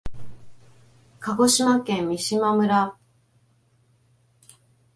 [1.19, 2.97] 鹿児島県三島村